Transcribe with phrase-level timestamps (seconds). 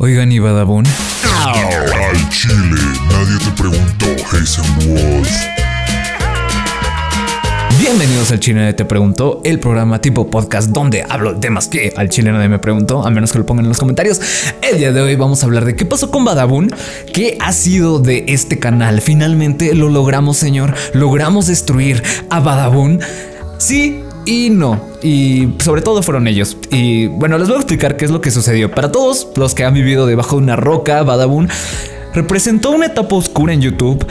[0.00, 0.84] Oigan, y Badabun.
[1.24, 5.30] Al chile, nadie te preguntó, Hazen Wolf.
[7.78, 11.92] Bienvenidos al Chile Nadie Te Preguntó, el programa tipo podcast donde hablo de temas que
[11.96, 14.20] al chile nadie me preguntó, a menos que lo pongan en los comentarios.
[14.62, 16.74] El día de hoy vamos a hablar de qué pasó con Badabun,
[17.12, 19.00] qué ha sido de este canal.
[19.00, 20.74] Finalmente lo logramos, señor.
[20.92, 22.98] Logramos destruir a Badabun.
[23.58, 24.80] Sí, y no.
[25.02, 26.56] Y sobre todo fueron ellos.
[26.70, 28.70] Y bueno, les voy a explicar qué es lo que sucedió.
[28.70, 31.48] Para todos los que han vivido debajo de una roca, Badabun
[32.14, 34.04] representó una etapa oscura en YouTube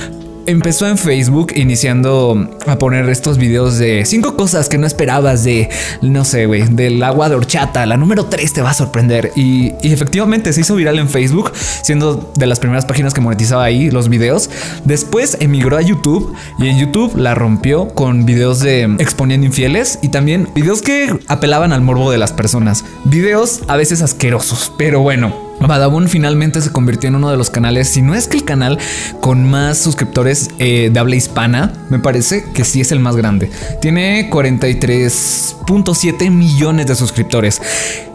[0.46, 5.70] empezó en Facebook iniciando a poner estos videos de cinco cosas que no esperabas de,
[6.02, 7.86] no sé, güey, del agua de horchata.
[7.86, 9.32] La número 3 te va a sorprender.
[9.36, 13.64] Y, y, efectivamente se hizo viral en Facebook, siendo de las primeras páginas que monetizaba
[13.64, 14.50] ahí los videos.
[14.86, 20.10] Después emigró a YouTube y en YouTube la rompió con videos de exponiendo infieles y
[20.10, 22.84] también videos que apelaban al morbo de las personas.
[23.06, 25.43] Videos a veces asquerosos, pero bueno.
[25.60, 28.78] Badabun finalmente se convirtió en uno de los canales, si no es que el canal
[29.22, 33.50] con más suscriptores eh, de habla hispana, me parece que sí es el más grande.
[33.82, 37.62] Tiene 43.7 millones de suscriptores.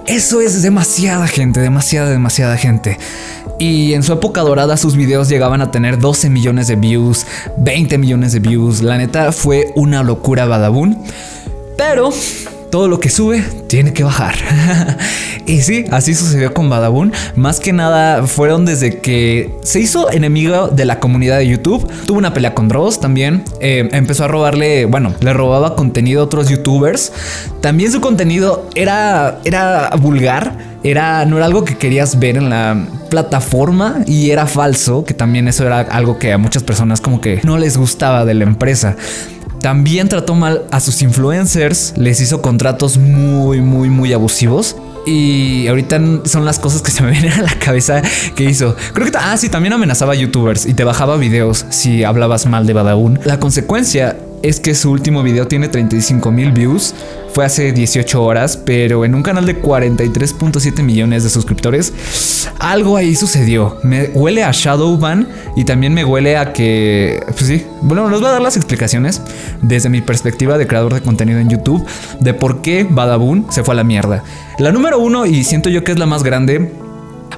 [0.07, 2.99] Eso es demasiada gente, demasiada, demasiada gente.
[3.59, 7.27] Y en su época dorada sus videos llegaban a tener 12 millones de views,
[7.59, 8.83] 20 millones de views.
[8.83, 10.99] La neta fue una locura Badabun.
[11.77, 12.11] Pero
[12.71, 14.35] todo lo que sube tiene que bajar.
[15.47, 17.13] y sí, así sucedió con Badabun.
[17.37, 21.89] Más que nada fueron desde que se hizo enemigo de la comunidad de YouTube.
[22.07, 23.45] Tuvo una pelea con Dross también.
[23.61, 27.13] Eh, empezó a robarle, bueno, le robaba contenido a otros youtubers.
[27.61, 30.69] También su contenido era, era vulgar.
[30.85, 35.49] Era, no era algo que querías ver en la plataforma y era falso, que también
[35.49, 38.97] eso era algo que a muchas personas como que no les gustaba de la empresa.
[39.61, 44.77] También trató mal a sus influencers, les hizo contratos muy, muy, muy abusivos.
[45.07, 48.03] Y ahorita son las cosas que se me vienen a la cabeza
[48.35, 48.77] que hizo.
[48.93, 52.67] Creo que, ah, sí, también amenazaba a youtubers y te bajaba videos si hablabas mal
[52.67, 53.21] de Badabun.
[53.25, 56.95] La consecuencia es que su último video tiene 35 mil views.
[57.33, 63.15] Fue hace 18 horas, pero en un canal de 43.7 millones de suscriptores, algo ahí
[63.15, 63.79] sucedió.
[63.83, 68.31] Me huele a Shadowban y también me huele a que, pues sí, bueno, nos voy
[68.31, 69.23] a dar las explicaciones
[69.63, 71.85] desde mi perspectiva de creador de contenido en YouTube
[72.21, 74.25] de por qué Badabun se fue a la mierda.
[74.59, 76.73] La número uno, y siento yo que es la más grande,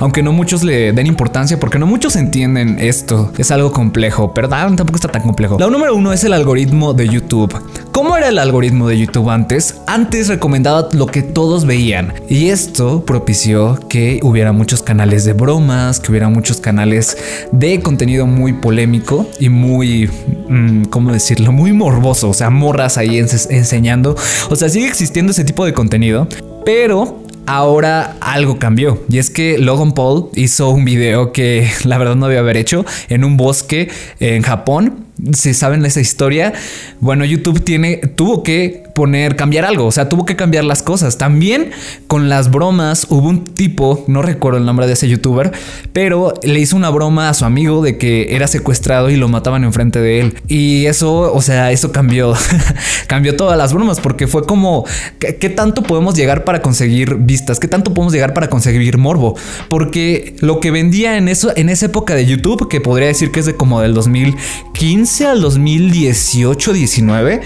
[0.00, 3.32] aunque no muchos le den importancia porque no muchos entienden esto.
[3.38, 5.58] Es algo complejo, pero tampoco está tan complejo.
[5.58, 7.54] La número uno es el algoritmo de YouTube.
[7.92, 9.76] ¿Cómo era el algoritmo de YouTube antes?
[9.86, 16.00] Antes recomendaba lo que todos veían y esto propició que hubiera muchos canales de bromas,
[16.00, 17.16] que hubiera muchos canales
[17.52, 20.10] de contenido muy polémico y muy,
[20.48, 21.52] mmm, ¿cómo decirlo?
[21.52, 24.16] Muy morboso, o sea, morras ahí enseñando.
[24.48, 26.26] O sea, sigue existiendo ese tipo de contenido,
[26.64, 29.02] pero ahora algo cambió.
[29.08, 32.84] Y es que Logan Paul hizo un video que la verdad no debía haber hecho
[33.08, 33.90] en un bosque
[34.20, 35.06] en Japón.
[35.32, 36.52] Si saben esa historia,
[37.00, 41.18] bueno, YouTube tiene, tuvo que poner, cambiar algo, o sea, tuvo que cambiar las cosas.
[41.18, 41.70] También
[42.06, 45.52] con las bromas hubo un tipo, no recuerdo el nombre de ese youtuber,
[45.92, 49.64] pero le hizo una broma a su amigo de que era secuestrado y lo mataban
[49.64, 50.38] enfrente de él.
[50.48, 52.34] Y eso, o sea, eso cambió,
[53.06, 54.84] cambió todas las bromas porque fue como,
[55.18, 57.58] ¿qué, tanto podemos llegar para conseguir vistas?
[57.58, 59.36] ¿Qué tanto podemos llegar para conseguir morbo?
[59.68, 63.40] Porque lo que vendía en eso, en esa época de YouTube, que podría decir que
[63.40, 67.40] es de como del 2015 al 2018, 19,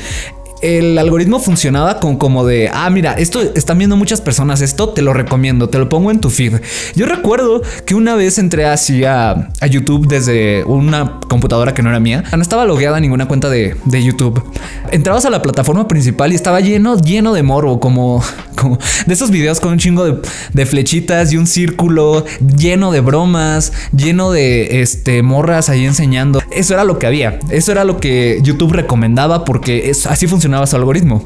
[0.65, 5.03] el algoritmo funcionaba con como de, ah, mira, esto están viendo muchas personas, esto te
[5.03, 6.55] lo recomiendo, te lo pongo en tu feed.
[6.97, 11.99] Yo recuerdo que una vez entré así a, YouTube desde una computadora que no era
[12.01, 14.43] mía, no estaba logueada ninguna cuenta de, YouTube.
[14.91, 18.23] Entrabas a la plataforma principal y estaba lleno, lleno de morbo, como,
[18.55, 20.19] como de esos videos con un chingo de,
[20.53, 22.25] de flechitas y un círculo,
[22.57, 26.41] lleno de bromas, lleno de este, morras ahí enseñando.
[26.51, 30.53] Eso era lo que había, eso era lo que YouTube recomendaba porque es, así funcionaba
[30.66, 31.25] su algoritmo.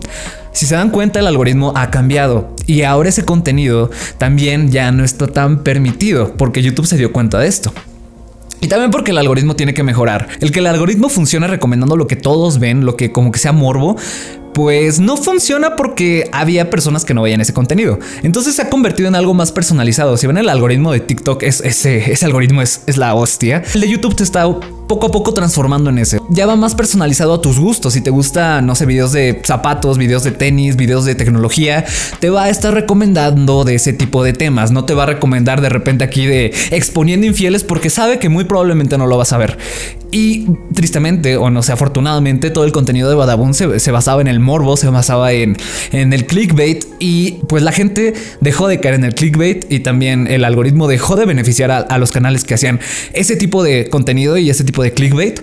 [0.53, 5.05] Si se dan cuenta, el algoritmo ha cambiado y ahora ese contenido también ya no
[5.05, 7.73] está tan permitido porque YouTube se dio cuenta de esto.
[8.61, 10.29] Y también porque el algoritmo tiene que mejorar.
[10.41, 13.53] El que el algoritmo funcione recomendando lo que todos ven, lo que como que sea
[13.53, 13.97] morbo,
[14.55, 17.99] pues no funciona porque había personas que no veían ese contenido.
[18.23, 20.17] Entonces se ha convertido en algo más personalizado.
[20.17, 23.63] Si ven el algoritmo de TikTok, es, ese, ese algoritmo es, es la hostia.
[23.75, 24.47] El de YouTube te está
[24.89, 26.19] poco a poco transformando en ese.
[26.31, 27.93] Ya va más personalizado a tus gustos.
[27.93, 31.85] Si te gusta, no sé, videos de zapatos, videos de tenis, videos de tecnología,
[32.19, 34.73] te va a estar recomendando de ese tipo de temas.
[34.73, 38.45] No te va a recomendar de repente aquí de exponiendo infieles porque sabe que muy
[38.45, 39.59] probablemente no lo vas a ver.
[40.11, 44.29] Y tristemente, o no sé, afortunadamente, todo el contenido de Badabun se, se basaba en
[44.29, 45.57] el el morbo, se basaba en,
[45.93, 50.27] en el clickbait y pues la gente dejó de caer en el clickbait y también
[50.27, 52.81] el algoritmo dejó de beneficiar a, los canales que hacían
[53.13, 55.41] ese tipo de contenido y ese tipo de clickbait.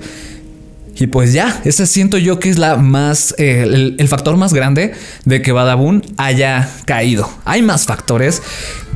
[0.98, 4.54] Y pues ya, ese siento yo que es la más, eh, el, el, factor más
[4.54, 4.94] grande
[5.26, 7.30] de que Badabun haya caído.
[7.44, 8.42] Hay más factores.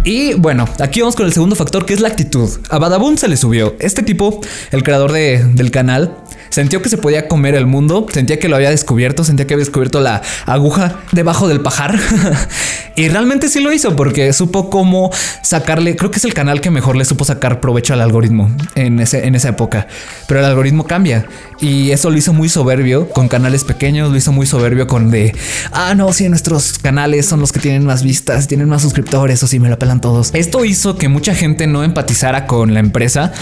[0.06, 2.50] Y bueno, aquí vamos con el segundo factor que es la actitud.
[2.70, 3.76] A Badabun se le subió.
[3.80, 4.40] Este tipo,
[4.72, 6.16] el creador de, del canal,
[6.50, 9.66] Sintió que se podía comer el mundo, sentía que lo había descubierto, sentía que había
[9.66, 12.00] descubierto la aguja debajo del pajar.
[12.96, 15.12] y realmente sí lo hizo porque supo cómo
[15.44, 19.00] sacarle, creo que es el canal que mejor le supo sacar provecho al algoritmo en,
[19.00, 19.88] ese, en esa época.
[20.28, 21.26] Pero el algoritmo cambia
[21.60, 25.36] y eso lo hizo muy soberbio con canales pequeños, lo hizo muy soberbio con de,
[25.72, 29.48] ah, no, si nuestros canales son los que tienen más vistas, tienen más suscriptores o
[29.48, 30.32] si me lo pelan todos.
[30.34, 33.34] Esto hizo que mucha gente no empatizara con la empresa,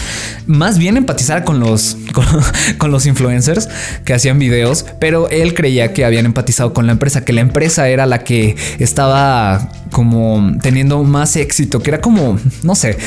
[0.45, 1.97] más bien empatizara con los,
[2.77, 3.69] con los influencers
[4.05, 7.87] que hacían videos, pero él creía que habían empatizado con la empresa, que la empresa
[7.89, 12.97] era la que estaba como teniendo más éxito, que era como, no sé,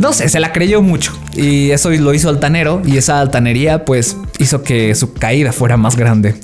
[0.00, 4.16] no sé, se la creyó mucho y eso lo hizo altanero y esa altanería pues
[4.38, 6.34] hizo que su caída fuera más grande.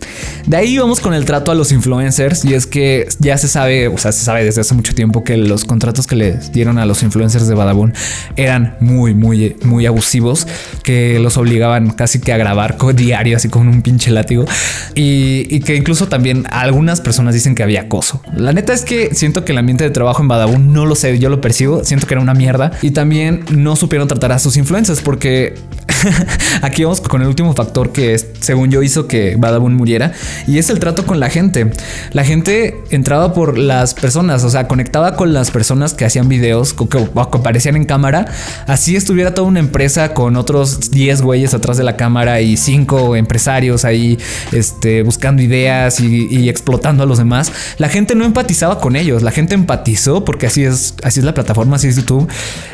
[0.47, 3.89] De ahí vamos con el trato a los influencers y es que ya se sabe,
[3.89, 6.87] o sea, se sabe desde hace mucho tiempo que los contratos que le dieron a
[6.87, 7.93] los influencers de Badabun
[8.37, 10.47] eran muy, muy, muy abusivos,
[10.83, 14.47] que los obligaban casi que a grabar diario así con un pinche látigo
[14.95, 18.23] y, y que incluso también algunas personas dicen que había acoso.
[18.35, 21.19] La neta es que siento que el ambiente de trabajo en Badabun no lo sé,
[21.19, 24.57] yo lo percibo, siento que era una mierda y también no supieron tratar a sus
[24.57, 25.55] influencers porque
[26.63, 30.13] aquí vamos con el último factor que es, según yo hizo que Badabun muriera
[30.47, 31.71] y es el trato con la gente.
[32.13, 36.75] La gente entraba por las personas, o sea, conectaba con las personas que hacían videos
[36.75, 38.27] que, aparecían en cámara.
[38.67, 43.17] Así estuviera toda una empresa con otros 10 güeyes atrás de la cámara y 5
[43.17, 44.19] empresarios ahí
[44.53, 47.53] este, buscando ideas y, y, explotando a los demás.
[47.79, 51.35] La gente no empatizaba con ellos, la gente empatizó porque así es, así es la
[51.35, 52.29] plataforma, así es YouTube.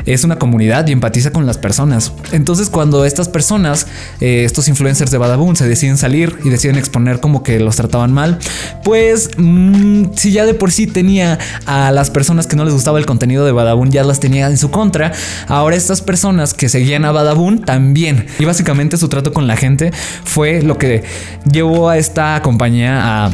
[0.05, 1.94] Es una comunidad y empatiza con las personas.
[2.31, 3.87] Entonces, cuando estas personas,
[4.19, 8.13] eh, estos influencers de Badabun, se deciden salir y deciden exponer como que los trataban
[8.13, 8.39] mal,
[8.83, 12.99] pues mmm, si ya de por sí tenía a las personas que no les gustaba
[12.99, 15.11] el contenido de Badabun, ya las tenía en su contra,
[15.47, 18.27] ahora estas personas que seguían a Badabun también.
[18.39, 19.91] Y básicamente su trato con la gente
[20.23, 21.03] fue lo que
[21.49, 23.25] llevó a esta compañía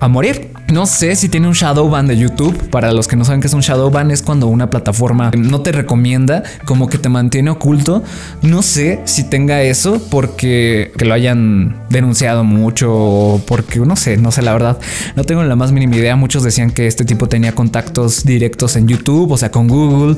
[0.00, 0.53] a morir.
[0.72, 2.70] No sé si tiene un shadow ban de YouTube.
[2.70, 5.60] Para los que no saben qué es un shadow ban, es cuando una plataforma no
[5.60, 8.02] te recomienda, como que te mantiene oculto.
[8.42, 14.16] No sé si tenga eso porque que lo hayan denunciado mucho o porque no sé,
[14.16, 14.78] no sé la verdad.
[15.16, 16.16] No tengo la más mínima idea.
[16.16, 20.16] Muchos decían que este tipo tenía contactos directos en YouTube, o sea, con Google.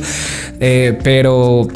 [0.61, 1.69] Eh, pero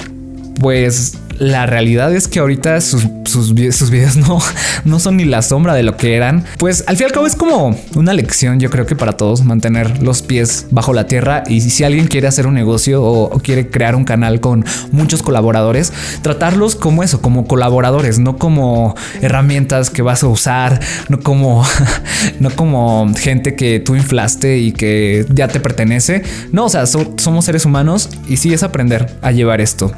[0.60, 4.38] pues la realidad es que ahorita sus, sus, videos no,
[4.84, 6.44] no son ni la sombra de lo que eran.
[6.58, 9.42] Pues al fin y al cabo es como una lección, yo creo que para todos,
[9.42, 11.42] mantener los pies bajo la tierra.
[11.48, 15.94] Y si alguien quiere hacer un negocio o, quiere crear un canal con muchos colaboradores,
[16.20, 20.78] tratarlos como eso, como colaboradores, no como herramientas que vas a usar,
[21.08, 21.64] no como,
[22.38, 26.22] no como gente que tú inflaste y que ya te pertenece.
[26.52, 29.90] No, o sea, so, somos seres humanos y sí es aprender a llevar esto.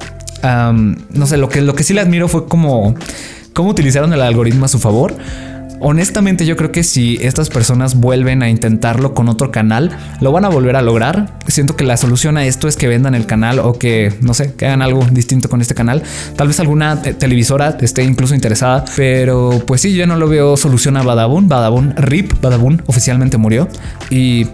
[0.43, 2.95] No sé, lo que, lo que sí le admiro fue como
[3.53, 5.15] cómo utilizaron el algoritmo a su favor.
[5.85, 9.91] Honestamente yo creo que si estas personas vuelven a intentarlo con otro canal,
[10.21, 11.39] lo van a volver a lograr.
[11.49, 14.55] Siento que la solución a esto es que vendan el canal o que, no sé,
[14.55, 16.05] que hagan algo distinto con este canal.
[16.37, 20.97] Tal vez alguna televisora esté incluso interesada, pero pues sí, yo no lo veo solución
[20.97, 21.49] a Badabun.
[21.49, 23.67] Badabun, RIP, Badabun oficialmente murió.
[24.09, 24.47] Y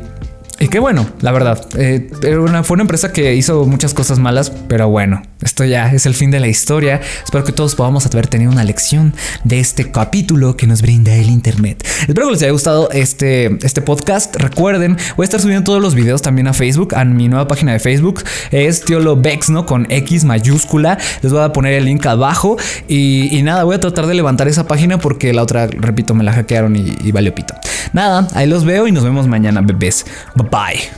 [0.60, 1.64] y qué bueno, la verdad.
[1.76, 6.04] Eh, una, fue una empresa que hizo muchas cosas malas, pero bueno, esto ya es
[6.04, 7.00] el fin de la historia.
[7.22, 11.30] Espero que todos podamos haber tenido una lección de este capítulo que nos brinda el
[11.30, 11.86] Internet.
[12.08, 14.34] Espero que les haya gustado este, este podcast.
[14.34, 17.72] Recuerden, voy a estar subiendo todos los videos también a Facebook, a mi nueva página
[17.72, 18.24] de Facebook.
[18.50, 19.64] Es Tiolo Bex, ¿no?
[19.64, 20.98] Con X mayúscula.
[21.22, 22.56] Les voy a poner el link abajo.
[22.88, 26.24] Y, y, nada, voy a tratar de levantar esa página porque la otra, repito, me
[26.24, 27.54] la hackearon y, y valió pito.
[27.92, 30.04] Nada, ahí los veo y nos vemos mañana, bebés.
[30.50, 30.80] Bye.